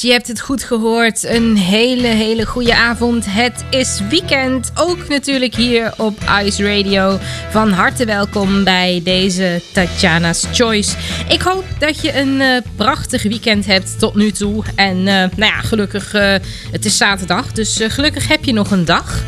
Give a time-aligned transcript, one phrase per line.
[0.00, 1.24] Je hebt het goed gehoord.
[1.24, 3.24] Een hele, hele goede avond.
[3.28, 4.72] Het is weekend.
[4.74, 7.18] Ook natuurlijk hier op Ice Radio.
[7.50, 10.96] Van harte welkom bij deze Tatjana's Choice.
[11.28, 14.64] Ik hoop dat je een eh, prachtig weekend hebt tot nu toe.
[14.74, 16.34] En eh, nou ja, gelukkig, eh,
[16.72, 17.52] het is zaterdag.
[17.52, 19.22] Dus gelukkig heb je nog een dag.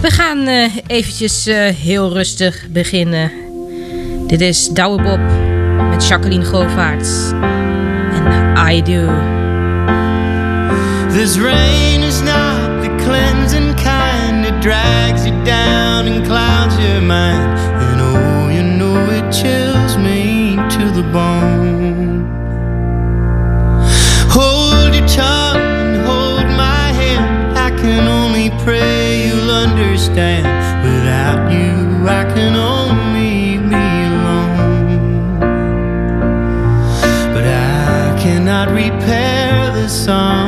[0.00, 0.48] We gaan
[0.86, 1.44] eventjes
[1.82, 3.32] heel rustig beginnen.
[4.26, 5.20] Dit is Douwe Bob
[5.90, 6.44] met Jacqueline.
[8.22, 9.44] En I Do.
[11.26, 14.46] 'Cause rain is not the cleansing kind.
[14.46, 17.58] It drags you down and clouds your mind.
[17.86, 22.30] And oh, you know it chills me to the bone.
[24.36, 27.58] Hold your tongue and hold my hand.
[27.58, 30.46] I can only pray you'll understand.
[30.86, 35.40] Without you I can only be alone.
[37.34, 40.45] But I cannot repair the song.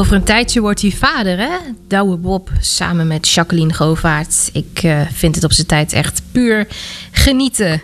[0.00, 1.56] Over een tijdje wordt hij vader, hè?
[1.88, 4.50] Douwe Bob samen met Jacqueline Govaert.
[4.52, 6.66] Ik eh, vind het op zijn tijd echt puur
[7.10, 7.82] genieten.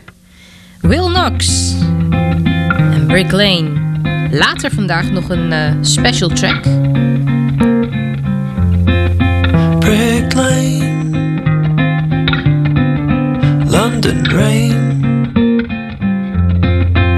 [0.81, 1.73] Will Knox
[2.71, 3.71] en Brick Lane.
[4.31, 6.63] Later vandaag nog een eh, special track.
[9.79, 11.41] Brick Lane
[13.67, 14.95] London rain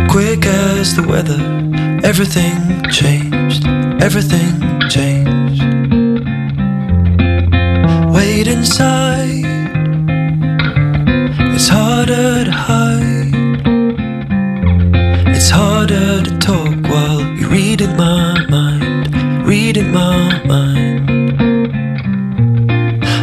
[0.06, 1.57] Quick as the weather
[2.04, 3.66] Everything changed,
[4.00, 5.62] everything changed.
[8.14, 9.44] Wait inside,
[11.54, 13.34] it's harder to hide.
[15.36, 19.14] It's harder to talk while you're reading my mind,
[19.46, 21.10] reading my mind.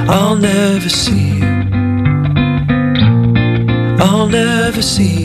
[0.10, 1.46] I'll never see you,
[4.00, 5.25] I'll never see you.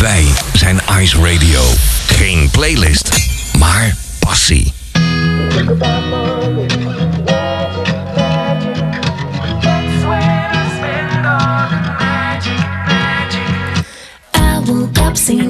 [0.00, 1.60] Wij zijn Ice Radio.
[2.06, 3.10] Geen playlist,
[3.58, 4.72] maar passie.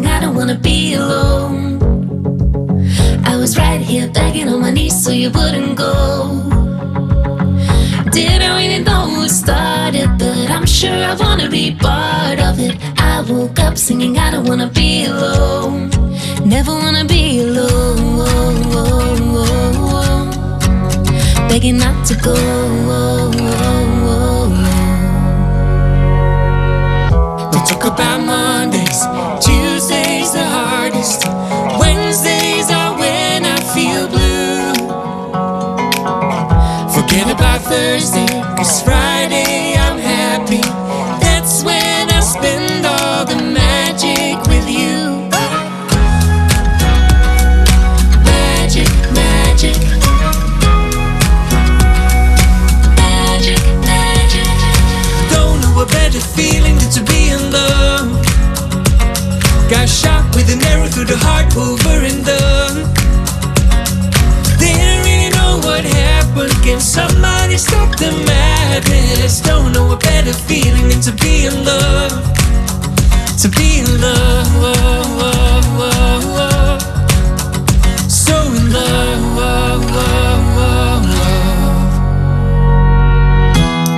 [0.04, 1.78] I don't wanna be alone.
[3.25, 6.60] I was right here begging on my knees so you wouldn't go.
[8.12, 12.76] Didn't really know it started, but I'm sure I wanna be part of it.
[12.99, 15.90] I woke up singing, I don't wanna be alone.
[16.45, 17.81] Never wanna be alone.
[21.49, 22.35] Begging not to go.
[27.52, 28.40] We talk about Mondays,
[38.00, 40.62] Thursday, cause Friday I'm happy.
[41.21, 45.28] That's when I spend all the magic with you.
[48.25, 49.76] Magic, magic.
[52.97, 54.49] Magic, magic.
[55.30, 58.09] Don't know a better feeling than to be in love.
[59.69, 62.76] Got shot with an arrow through the heart over and done.
[64.59, 66.54] Didn't really know what happened.
[66.64, 67.30] Can somebody
[69.31, 69.41] madness?
[69.41, 72.13] Don't know a better feeling than to be in love.
[73.43, 74.49] To be in love.
[78.09, 79.85] So in love.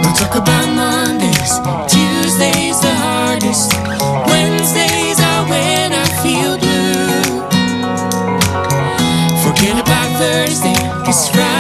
[0.03, 1.59] We'll talk about Mondays,
[1.93, 3.73] Tuesdays the hardest,
[4.29, 7.41] Wednesdays are when I feel blue.
[9.43, 10.75] Forget about Thursday,
[11.05, 11.52] cause Friday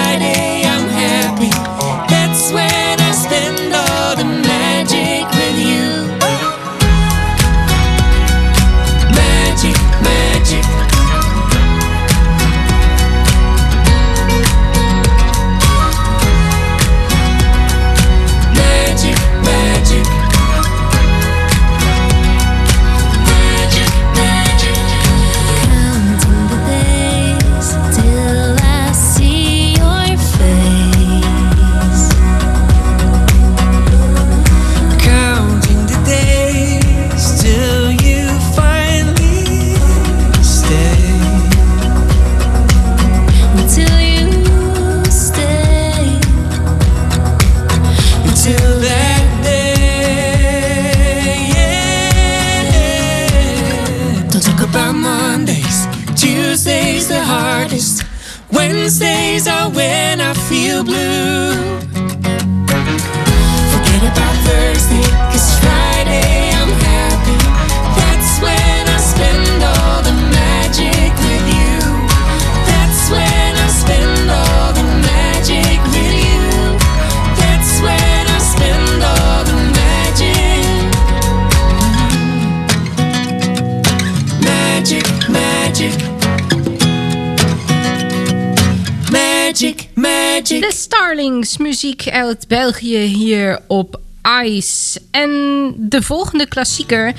[91.83, 94.01] muziek uit België hier op
[94.45, 95.01] Ice.
[95.11, 95.31] En
[95.77, 97.12] de volgende klassieker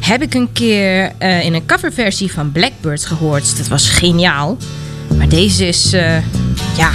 [0.00, 3.56] heb ik een keer eh, in een coverversie van Blackbird gehoord.
[3.56, 4.56] Dat was geniaal.
[5.16, 6.16] Maar deze is, eh,
[6.76, 6.90] ja,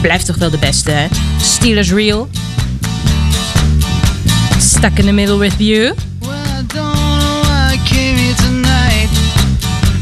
[0.00, 1.06] blijft toch wel de beste, hè?
[1.40, 2.28] Steelers Real.
[4.58, 5.94] Stuck in the middle with you.
[6.20, 9.10] Well, I don't know why I came here tonight.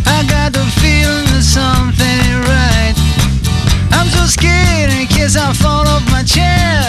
[0.06, 2.47] I got the feeling something
[4.28, 6.84] scared in case I fall off my chair.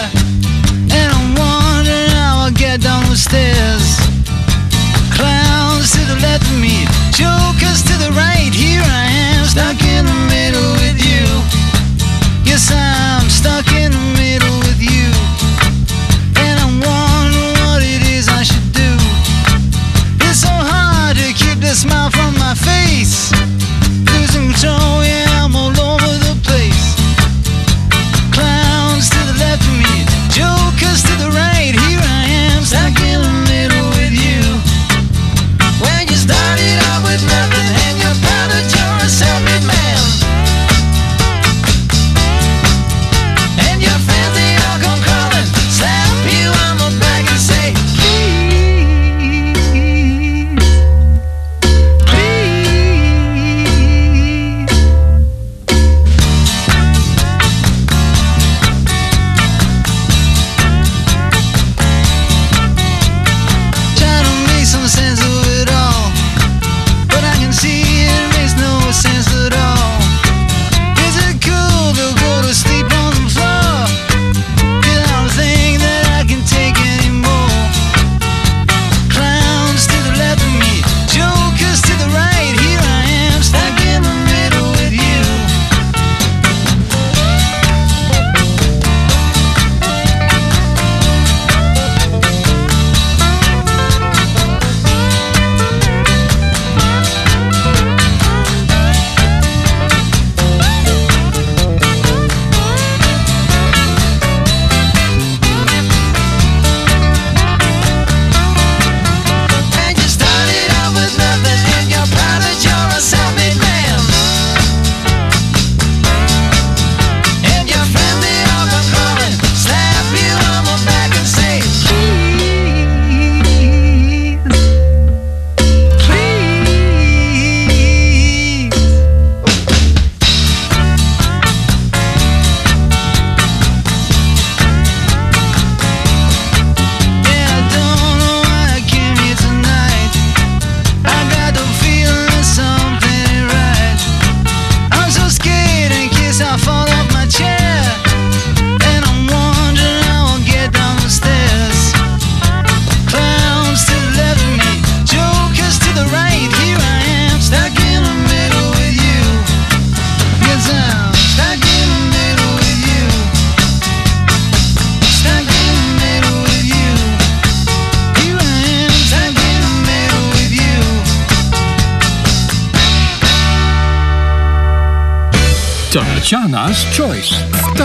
[0.92, 3.96] And I'm wondering how I get down the stairs.
[5.16, 6.84] Clowns to the left of me,
[7.16, 8.52] jokers to the right.
[8.52, 11.24] Here I am, stuck in the middle with you.
[12.44, 14.69] Yes, I'm stuck in the middle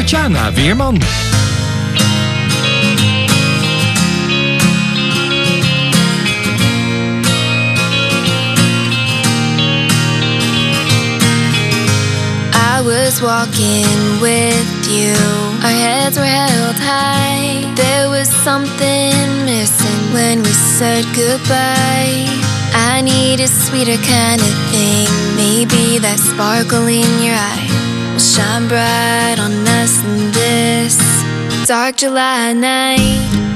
[0.05, 1.01] Tatjana Weerman.
[12.53, 15.15] I was walking with you.
[15.63, 17.73] Our heads were held high.
[17.75, 22.27] There was something missing when we said goodbye.
[22.73, 25.07] I need a sweeter kind of thing.
[25.35, 29.24] Maybe that sparkle in your eye will shine bright
[31.65, 32.99] dark July night.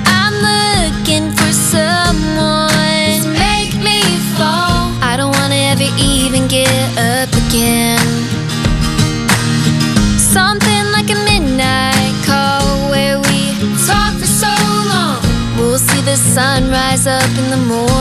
[0.08, 4.02] I'm looking for someone to make me
[4.34, 4.90] fall.
[5.00, 8.00] I don't wanna ever even get up again.
[10.18, 13.54] Something like a midnight call where we
[13.86, 14.54] talk for so
[14.90, 15.22] long.
[15.58, 17.99] We'll see the sun rise up in the morning.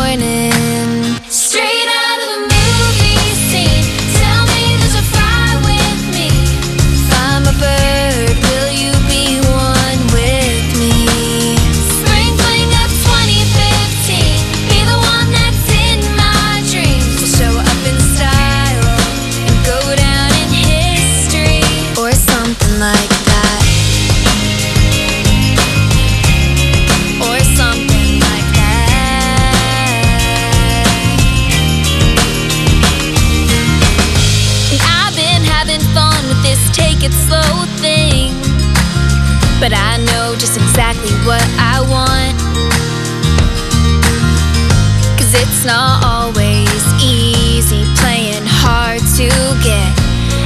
[45.68, 49.28] Not always easy playing hard to
[49.60, 49.92] get.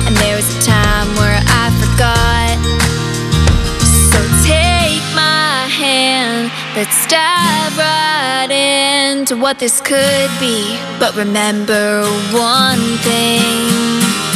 [0.04, 2.58] And there was a time where I forgot.
[4.10, 10.76] So take my hand, let's dive right into what this could be.
[10.98, 14.31] But remember one thing.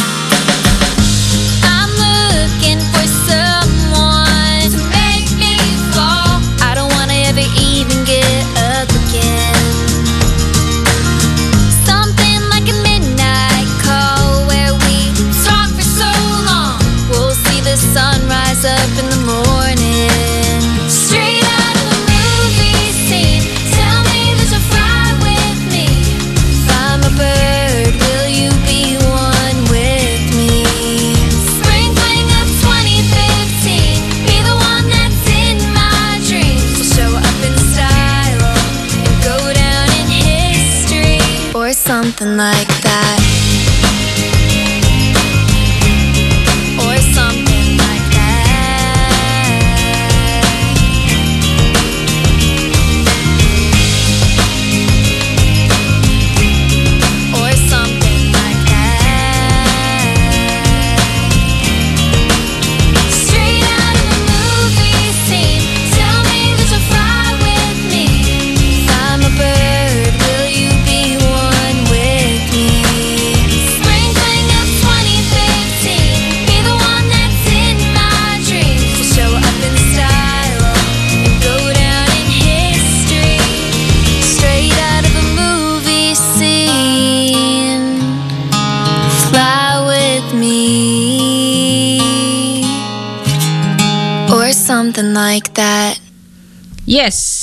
[42.19, 42.76] Something like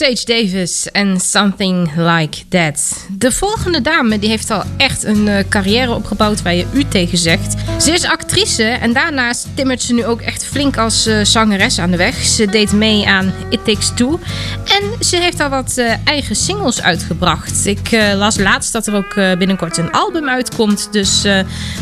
[0.03, 3.07] Sage Davis en Something Like That.
[3.17, 7.17] De volgende dame die heeft al echt een eh, carrière opgebouwd waar je u tegen
[7.17, 7.55] zegt.
[7.81, 11.91] Ze is actrice en daarnaast timmert ze nu ook echt flink als eh, zangeres aan
[11.91, 12.15] de weg.
[12.15, 14.19] Ze deed mee aan It Takes Two
[14.65, 17.65] en ze heeft al wat eh, eigen singles uitgebracht.
[17.65, 21.21] Ik las laatst dat er ook binnenkort een album uitkomt, dus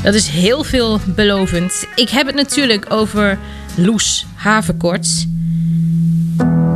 [0.04, 1.86] dat is heel veelbelovend.
[1.96, 3.40] Ik heb het natuurlijk over
[3.76, 5.26] Loes Haverkorts.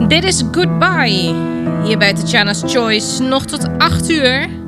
[0.08, 1.34] Dit is Goodbye.
[1.84, 3.24] Hier bij Tatjana's Choice.
[3.24, 4.64] Nog tot 8 uur.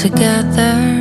[0.00, 0.99] Together.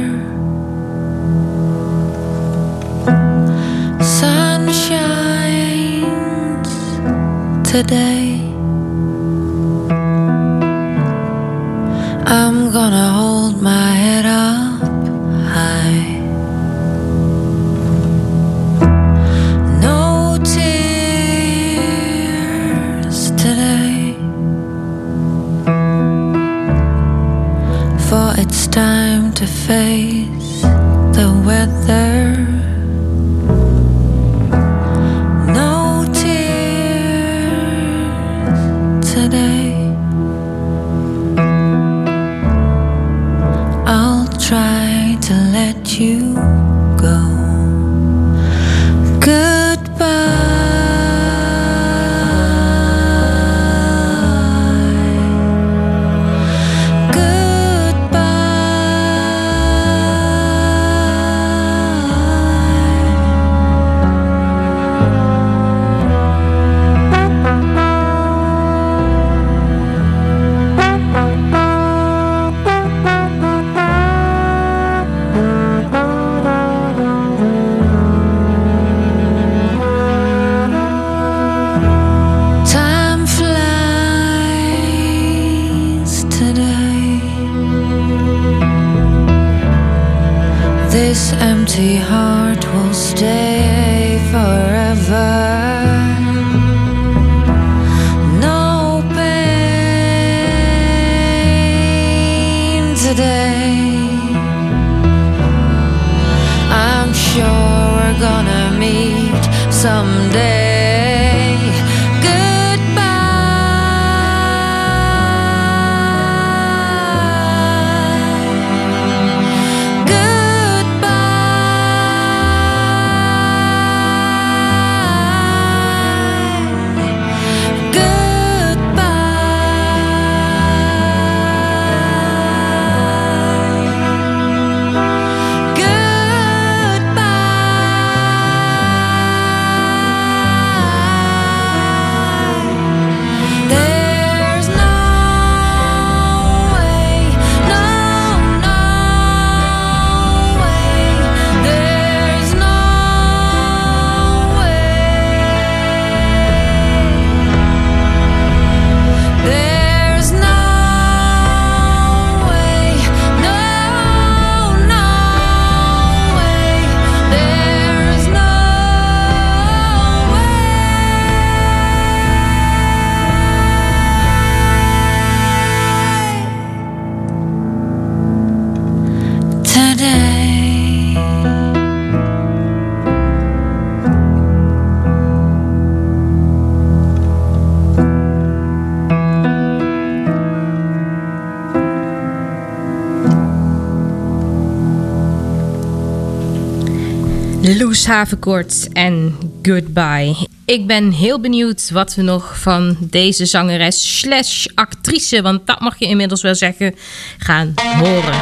[197.90, 200.36] Loes Havenkoort en Goodbye.
[200.66, 206.00] Ik ben heel benieuwd wat we nog van deze zangeres slash actrice, want dat mag
[206.00, 206.96] je inmiddels wel zeggen,
[207.38, 208.40] gaan horen.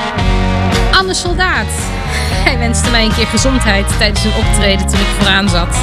[0.92, 1.68] Anne Soldaat.
[2.46, 5.78] Hij wenste mij een keer gezondheid tijdens een optreden toen ik vooraan zat.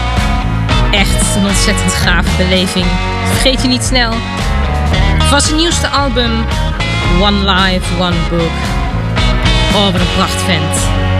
[0.90, 2.86] Echt een ontzettend gave beleving.
[3.26, 4.12] Vergeet je niet snel.
[5.18, 6.30] Van zijn nieuwste album
[7.20, 8.56] One Life, One Book.
[9.74, 11.12] Oh, wat een prachtvent.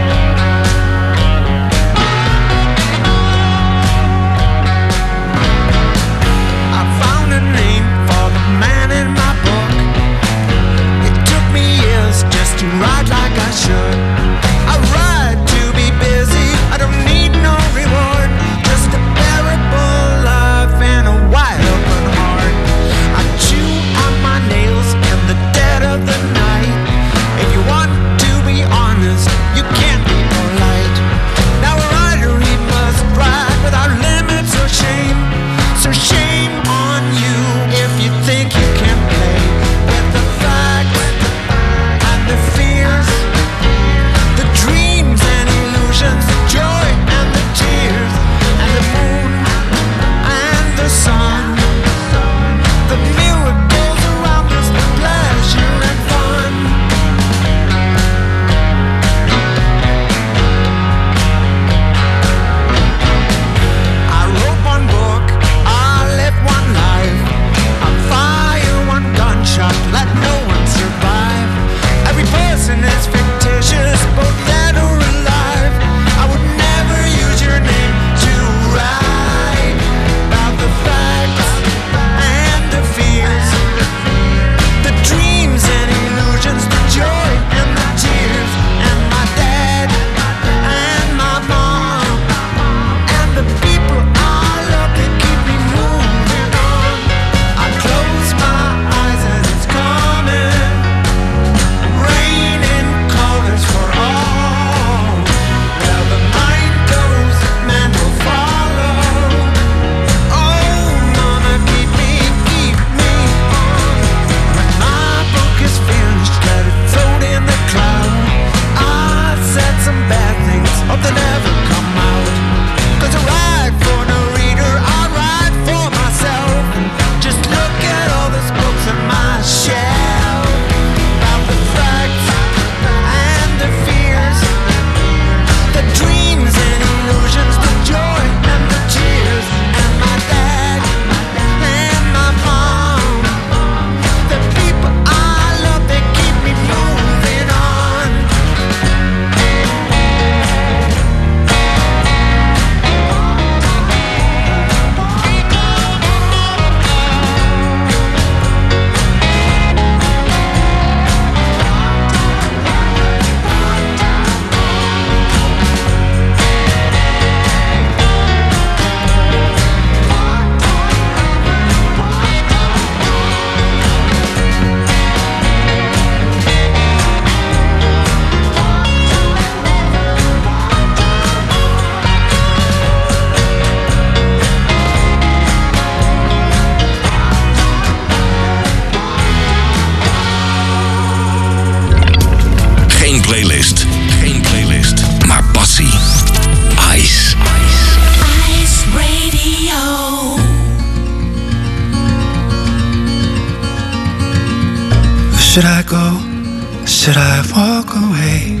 [205.55, 206.85] Should I go?
[206.85, 208.59] Should I walk away?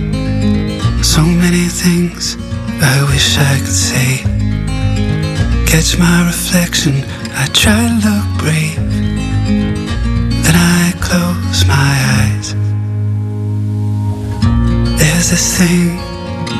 [1.03, 2.37] So many things
[2.81, 4.23] I wish I could say.
[5.67, 7.03] Catch my reflection,
[7.33, 8.79] I try to look brave.
[10.45, 12.55] Then I close my eyes.
[14.97, 15.99] There's this thing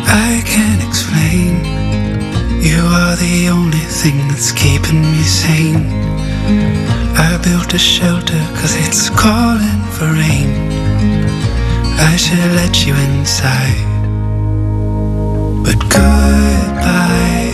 [0.04, 1.63] I can't explain.
[2.62, 5.88] You are the only thing that's keeping me sane.
[7.15, 10.49] I built a shelter cause it's calling for rain.
[11.97, 13.86] I should let you inside.
[15.63, 17.53] But goodbye,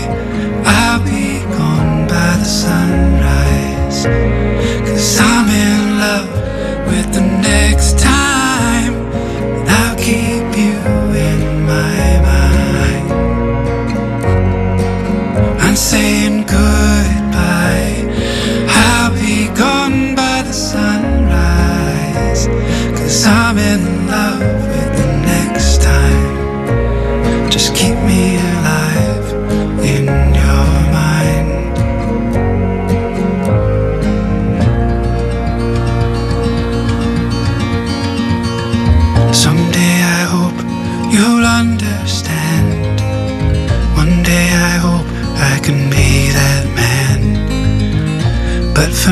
[0.66, 4.06] I'll be gone by the sunrise.
[4.88, 6.30] Cause I'm in love
[6.88, 7.31] with the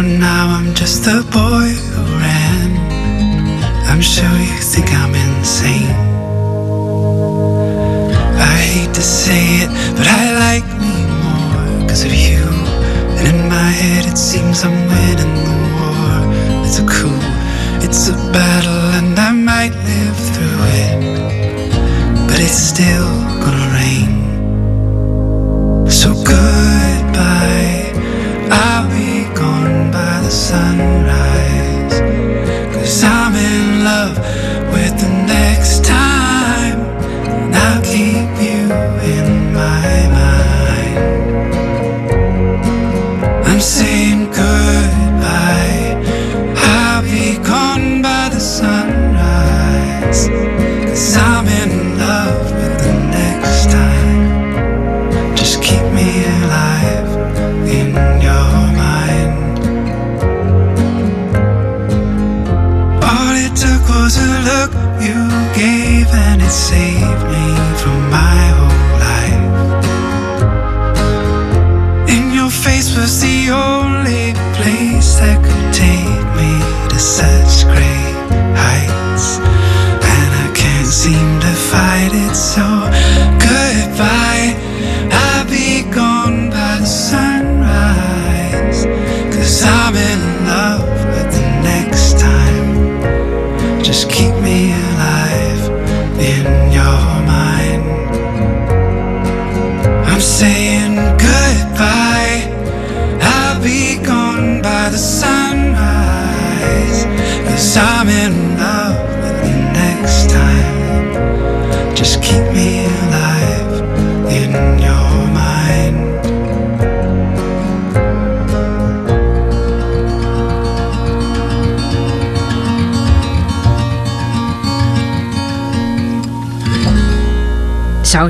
[0.01, 2.71] Now I'm just the boy who ran.
[3.89, 5.93] I'm sure you think I'm insane.
[8.39, 12.45] I hate to say it, but I like me more because of you.
[13.17, 16.63] And in my head it seems I'm winning the war.
[16.65, 17.19] It's a coup,
[17.83, 20.99] it's a battle, and I might live through it.
[22.27, 23.11] But it's still
[23.43, 24.11] gonna rain.
[25.89, 26.78] So goodbye,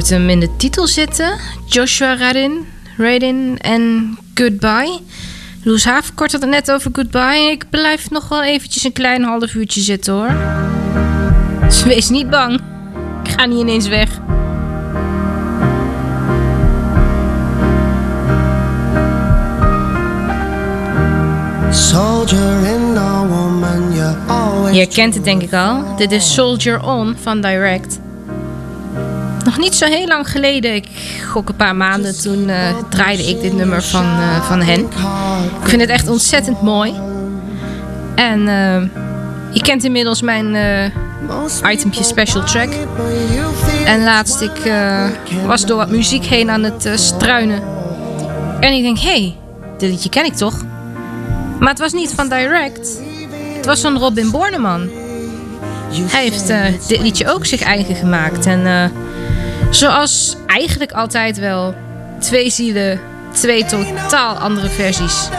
[0.10, 1.38] Hem in de titel zitten?
[1.66, 2.68] Joshua Radin,
[2.98, 5.00] Radin en Goodbye.
[5.64, 7.52] Loes Havenkort had het net over Goodbye.
[7.52, 10.32] Ik blijf nog wel eventjes een klein half uurtje zitten hoor.
[11.66, 12.60] Dus wees niet bang.
[13.24, 14.10] Ik ga niet ineens weg.
[24.72, 25.96] Je herkent het denk ik al.
[25.98, 28.00] Dit is Soldier On van Direct.
[29.46, 30.88] Nog niet zo heel lang geleden, ik
[31.28, 32.58] gok een paar maanden, toen eh,
[32.90, 34.80] draaide ik dit nummer van, eh, van hen.
[35.62, 36.94] Ik vind het echt ontzettend mooi.
[38.16, 38.82] En eh,
[39.52, 40.56] je kent inmiddels mijn
[41.72, 42.70] itempje special track.
[43.86, 44.72] En laatst ik
[45.46, 47.62] was door wat muziek heen aan het struinen.
[48.60, 49.36] En ik denk, hé, hey,
[49.78, 50.64] dit liedje ken ik toch?
[51.60, 53.00] Maar het was niet van Direct.
[53.56, 54.90] Het was van Robin Borneman.
[55.92, 56.48] Hij heeft
[56.88, 58.46] dit liedje ook zich eigen gemaakt.
[58.46, 58.92] En
[59.70, 61.76] zoals eigenlijk altijd wel,
[62.20, 63.00] twee zielen,
[63.34, 65.30] twee totaal andere versies.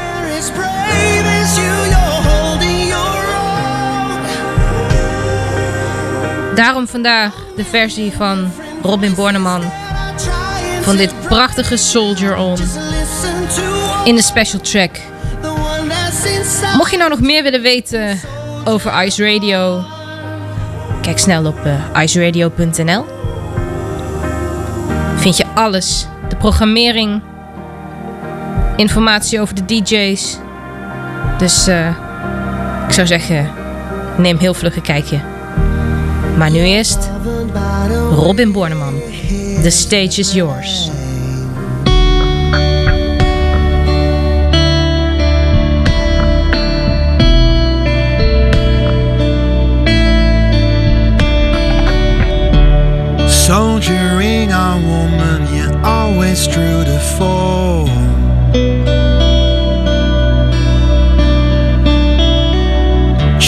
[6.54, 8.52] Daarom vandaag de versie van
[8.82, 9.62] Robin Borneman
[10.82, 12.58] van dit prachtige Soldier On
[14.04, 14.90] in de special track.
[16.76, 18.20] Mocht je nou nog meer willen weten
[18.64, 19.84] over Ice Radio?
[21.02, 23.19] Kijk snel op uh, iceradio.nl.
[25.20, 27.22] Vind je alles, de programmering,
[28.76, 30.38] informatie over de DJ's.
[31.38, 31.88] Dus uh,
[32.86, 33.50] ik zou zeggen,
[34.16, 35.20] neem heel vlug een kijkje.
[36.36, 37.10] Maar nu eerst
[38.10, 38.94] Robin Borneman.
[39.62, 40.90] The stage is yours.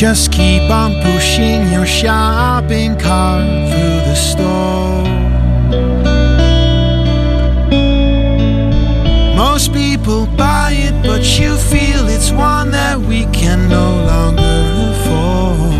[0.02, 5.04] Just keep on pushing your shopping cart through the store.
[9.36, 15.72] Most people buy it, but you feel it's one that we can no longer afford.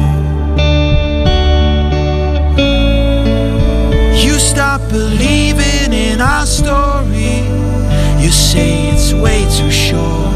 [4.25, 7.43] You stop believing in our story.
[8.23, 10.32] You say it's way too short.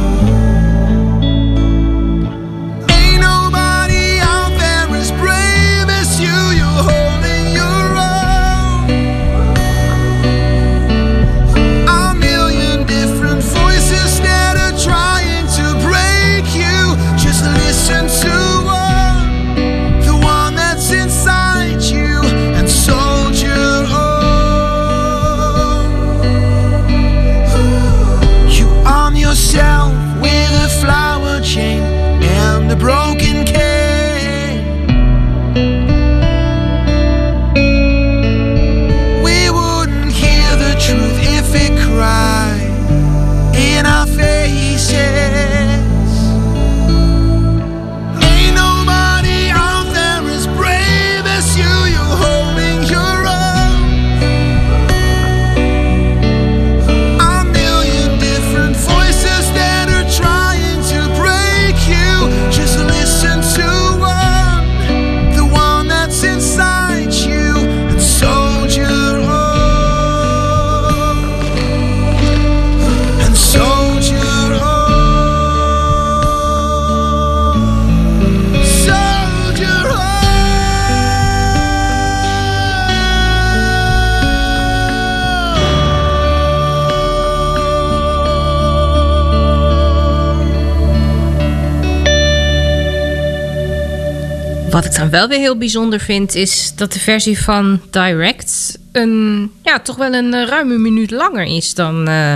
[94.77, 99.51] Wat ik dan wel weer heel bijzonder vind, is dat de versie van Direct een,
[99.63, 102.33] ja, toch wel een eh, ruime minuut langer is dan, eh,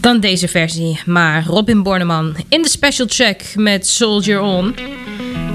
[0.00, 1.00] dan deze versie.
[1.06, 4.74] Maar Robin Borneman in de special check met Soldier On.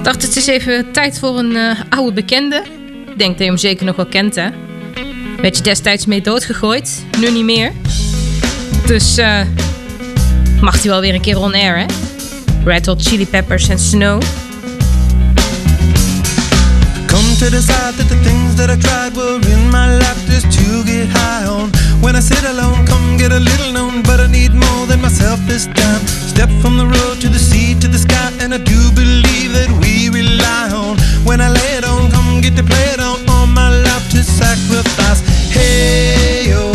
[0.03, 2.63] Dacht het is even tijd voor een eh, oude bekende.
[3.11, 4.49] Ik denk dat je hem zeker nog wel kent hè.
[5.41, 7.71] Werd je destijds mee doodgegooid, nu niet meer.
[8.85, 9.15] Dus
[10.61, 11.85] mag hij wel weer een keer on air hè.
[12.65, 14.21] Red Hot Chili Peppers en Snow.
[17.41, 21.09] To decide that the things that I tried were in my life just to get
[21.09, 21.73] high on.
[21.97, 25.39] When I sit alone, come get a little known, but I need more than myself
[25.49, 26.01] this time.
[26.05, 29.73] Step from the road to the sea to the sky, and I do believe that
[29.81, 31.01] we rely on.
[31.25, 34.21] When I lay it on, come get to play it on, all my life to
[34.21, 35.25] sacrifice.
[35.49, 36.70] Hey, yo,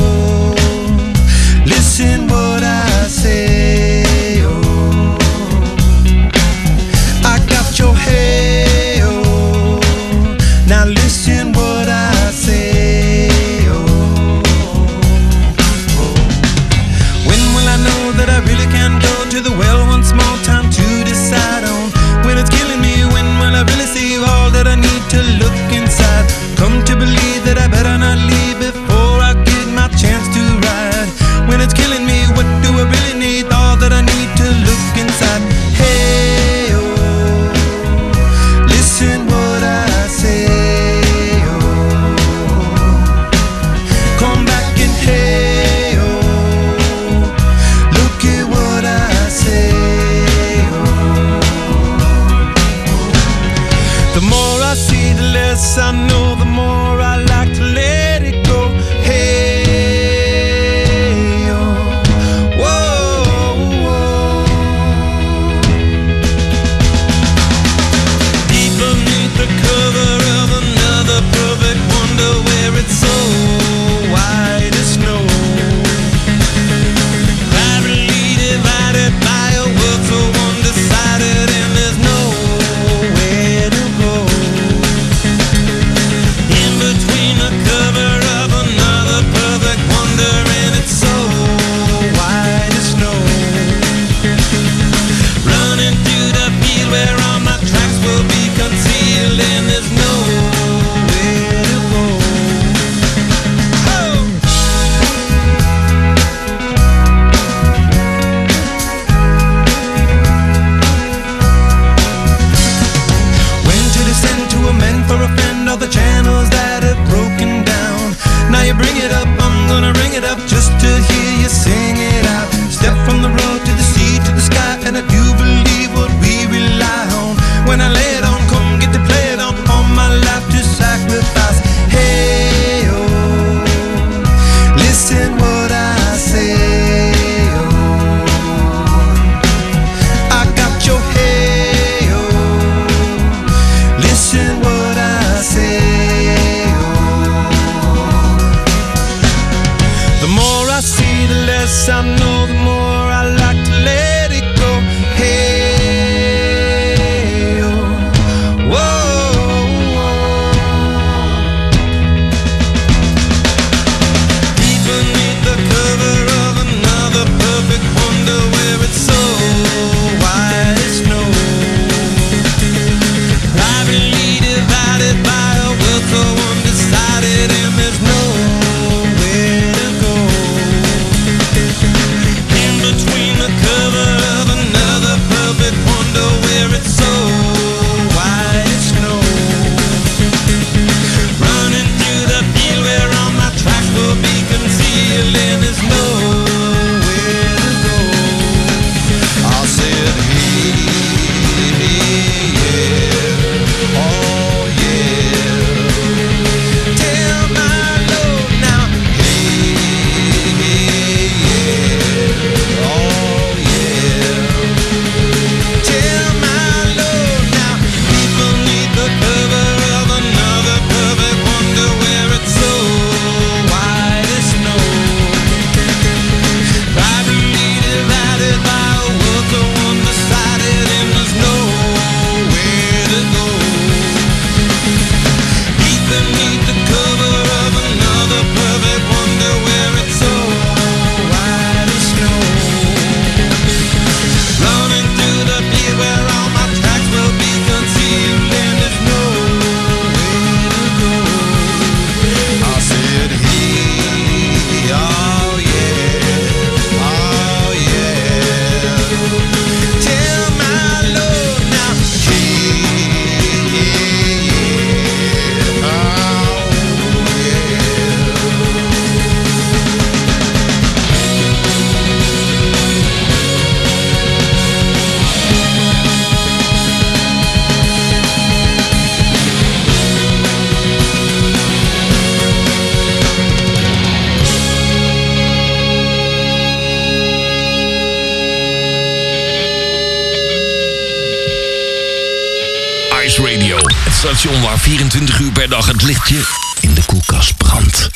[294.76, 296.40] waar 24 uur per dag het lichtje
[296.80, 298.08] in de koelkast brandt.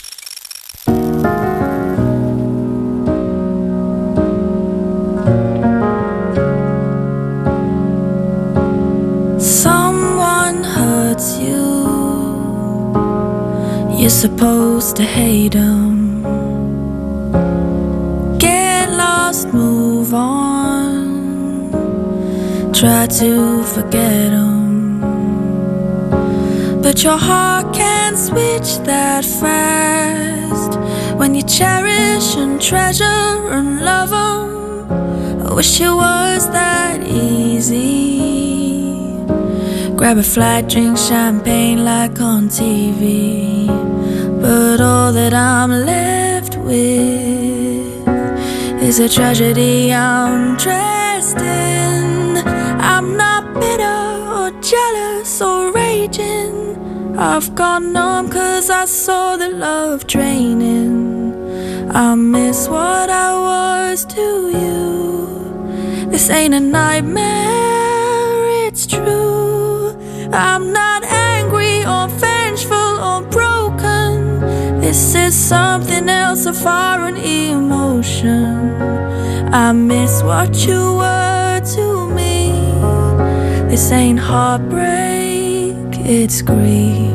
[9.38, 11.88] Someone hurts you.
[13.96, 16.24] You're supposed to hate them.
[18.38, 21.70] Get lost, move on.
[22.72, 24.19] Try to forget.
[26.90, 30.76] But your heart can't switch that fast.
[31.16, 34.90] When you cherish and treasure and love them.
[35.46, 38.42] I wish it was that easy.
[39.94, 43.68] Grab a flight, drink champagne like on TV.
[44.42, 48.08] But all that I'm left with
[48.82, 52.36] is a tragedy I'm dressed in.
[52.80, 54.02] I'm not bitter
[54.34, 56.59] or jealous or raging.
[57.22, 61.34] I've gone numb cause I saw the love draining.
[61.90, 66.08] I miss what I was to you.
[66.10, 69.90] This ain't a nightmare, it's true.
[70.32, 74.40] I'm not angry or vengeful or broken.
[74.80, 78.80] This is something else, a foreign emotion.
[79.52, 82.50] I miss what you were to me.
[83.68, 85.19] This ain't heartbreak,
[86.12, 87.14] it's grief.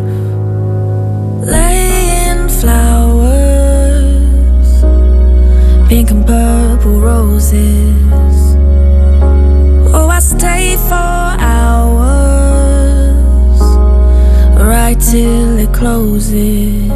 [1.43, 4.05] Laying flowers,
[5.89, 8.55] pink and purple roses.
[9.93, 12.39] Oh, I stay for hours,
[14.61, 16.89] right till it closes.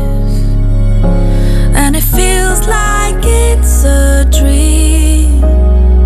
[1.81, 5.41] And it feels like it's a dream.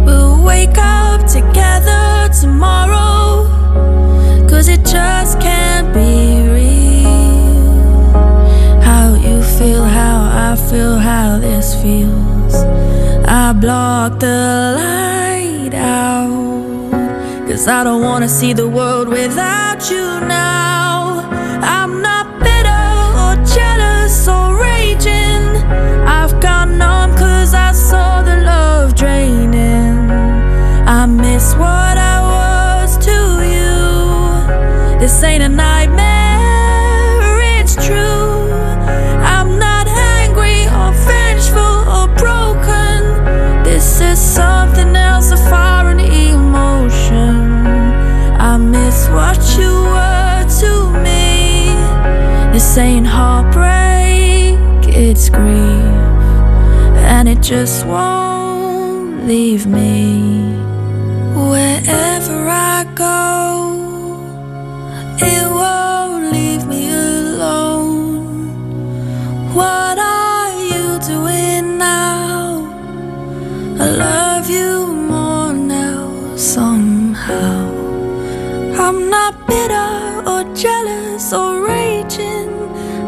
[0.05, 3.02] We'll wake up together tomorrow,
[4.93, 6.13] just can't be
[6.57, 7.41] real.
[8.89, 10.17] How you feel, how
[10.49, 12.55] I feel, how this feels.
[13.41, 14.39] I block the
[14.81, 16.91] light out.
[17.47, 20.05] Cause I don't wanna see the world without you
[20.41, 21.27] now.
[21.75, 22.85] I'm not bitter
[23.23, 25.43] or jealous or raging.
[26.17, 29.95] I've gone numb cause I saw the love draining.
[30.99, 32.12] I miss what I
[35.23, 38.51] This ain't a nightmare, it's true.
[39.23, 43.63] I'm not angry or vengeful or broken.
[43.63, 47.65] This is something else, a foreign emotion.
[48.37, 51.71] I miss what you were to me.
[52.51, 54.59] This ain't heartbreak,
[54.93, 55.55] it's grief.
[57.15, 60.51] And it just won't leave me.
[61.33, 63.52] Wherever I go,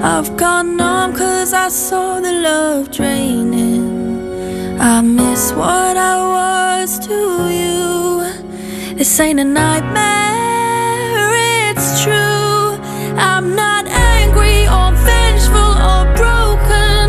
[0.07, 4.79] I've gone numb cause I saw the love draining.
[4.79, 8.95] I miss what I was to you.
[8.95, 11.31] This ain't a nightmare,
[11.71, 12.77] it's true.
[13.17, 17.05] I'm not angry or vengeful or broken.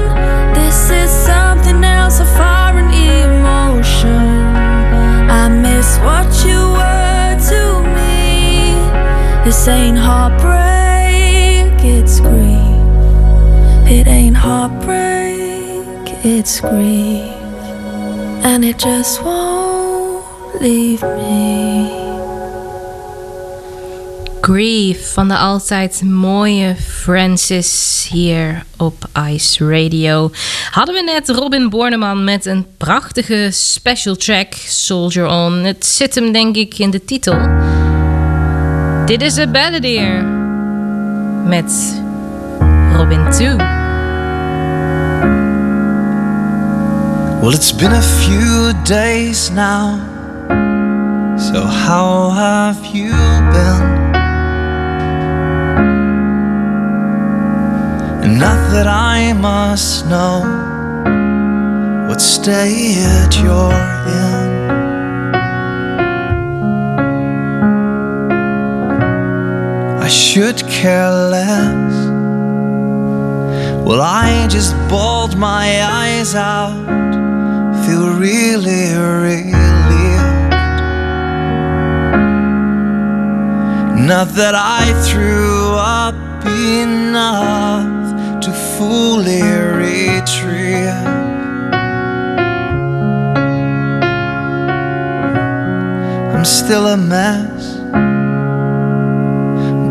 [0.54, 4.56] This is something else, a foreign emotion.
[5.28, 7.62] I miss what you were to
[7.94, 8.72] me.
[9.44, 10.55] This ain't heartbreak,
[14.46, 17.34] heartbreak, it's grief.
[18.42, 22.04] And it just won't leave me.
[24.40, 30.30] Grief van de altijd mooie Francis hier op Ice Radio.
[30.70, 35.52] Hadden we net Robin Borneman met een prachtige special track, Soldier On.
[35.52, 37.38] Het zit hem denk ik in de titel.
[39.06, 40.24] Dit is een balladeer
[41.44, 42.02] met
[42.92, 43.75] Robin 2.
[47.46, 50.00] Well, it's been a few days now.
[51.38, 53.12] So, how have you
[53.54, 53.86] been?
[58.36, 60.40] Not that I must know
[62.08, 63.72] what state you're
[64.10, 64.64] in.
[70.02, 71.94] I should care less.
[73.86, 76.96] Well, I just bawled my eyes out
[78.18, 79.46] really, really
[84.06, 86.14] Not that I threw up
[86.46, 90.86] enough to fully retrieve.
[96.34, 97.76] I'm still a mess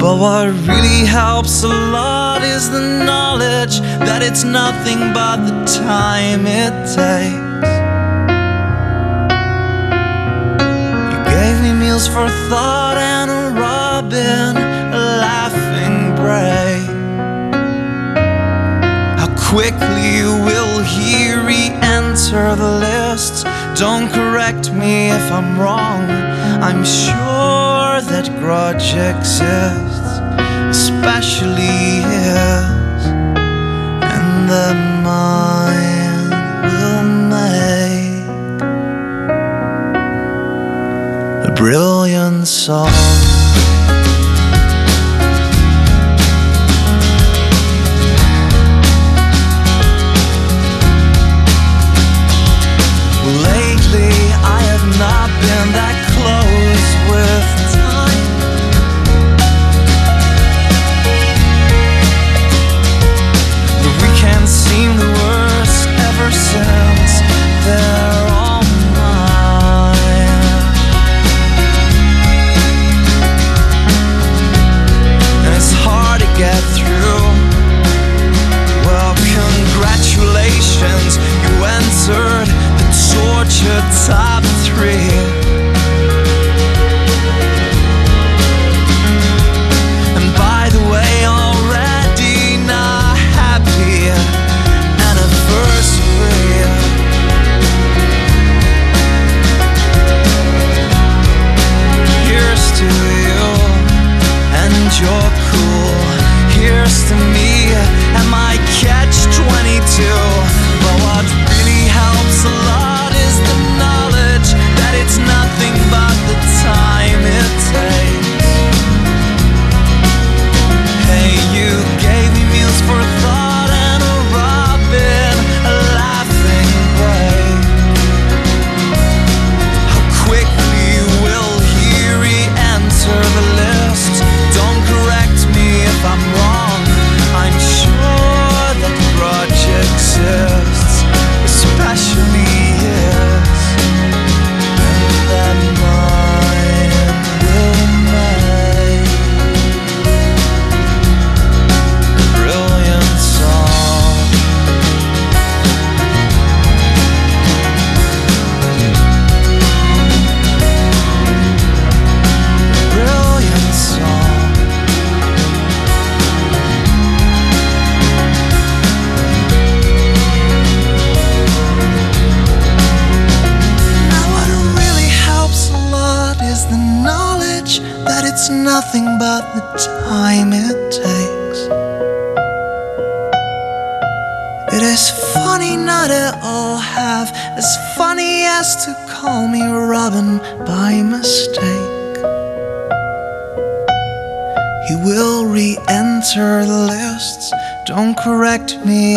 [0.05, 6.45] but what really helps a lot is the knowledge that it's nothing but the time
[6.45, 7.44] it takes.
[11.95, 14.57] meals for thought and a robin,
[14.93, 16.87] a laughing break.
[19.19, 23.43] How quickly will he re enter the lists?
[23.79, 26.03] Don't correct me if I'm wrong.
[26.67, 30.09] I'm sure that grudge exists,
[30.77, 33.05] especially his
[34.13, 34.73] and the
[35.03, 35.64] mine.
[41.55, 43.14] brilliant song.
[83.75, 85.14] the top three.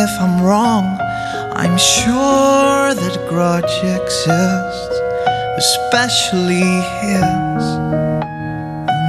[0.08, 0.86] if I'm wrong.
[1.62, 4.96] I'm sure that grudge exists,
[5.62, 7.62] especially his,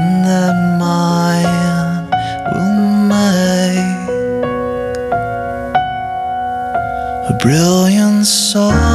[0.04, 2.10] and that mine
[2.52, 4.10] will make
[7.32, 8.89] a brilliant song.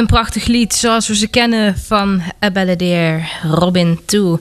[0.00, 2.50] Een prachtig lied zoals we ze kennen van A
[3.42, 4.36] Robin 2.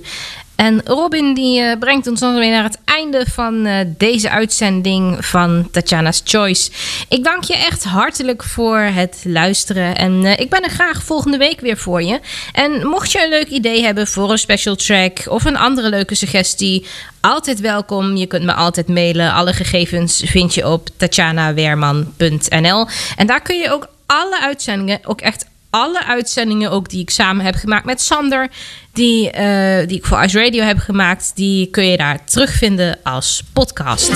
[0.56, 5.26] En Robin die uh, brengt ons dan weer naar het einde van uh, deze uitzending
[5.26, 6.72] van Tatjana's Choice.
[7.10, 9.96] Ik dank je echt hartelijk voor het luisteren.
[9.96, 12.20] En uh, ik ben er graag volgende week weer voor je.
[12.54, 16.16] En mocht je een leuk idee hebben voor een special track of een andere leuke
[16.16, 16.86] suggestie,
[17.22, 18.16] altijd welkom.
[18.16, 19.34] Je kunt me altijd mailen.
[19.34, 22.88] Alle gegevens vind je op tatjanaweerman.nl.
[23.16, 27.46] En daar kun je ook alle uitzendingen, ook echt alle uitzendingen ook die ik samen
[27.46, 28.50] heb gemaakt met Sander,
[28.94, 33.44] die, uh, die ik voor Ice Radio heb gemaakt, die kun je daar terugvinden als
[33.54, 34.12] podcast.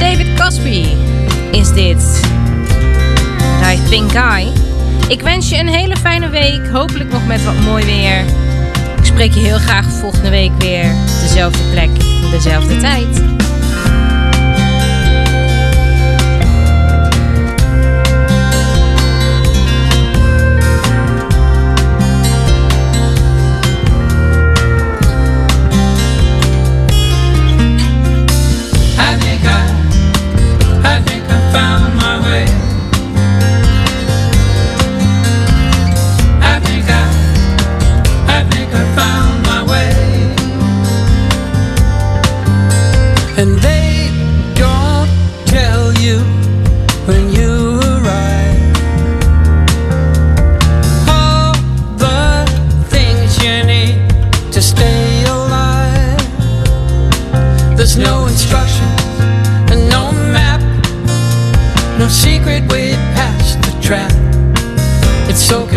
[0.00, 0.86] David Cosby
[1.50, 2.20] is dit.
[3.72, 4.52] I Think I.
[5.08, 8.24] Ik wens je een hele fijne week, hopelijk nog met wat mooi weer.
[8.98, 10.94] Ik spreek je heel graag volgende week weer.
[11.20, 11.90] Dezelfde plek,
[12.30, 13.22] dezelfde tijd.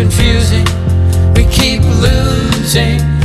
[0.00, 0.64] Confusing,
[1.34, 3.19] we keep losing